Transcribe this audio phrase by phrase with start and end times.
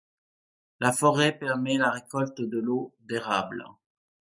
[0.79, 3.65] La forêt permet la récolte de l'eau d'érable.